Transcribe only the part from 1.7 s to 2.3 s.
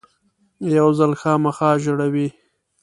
ژړوي.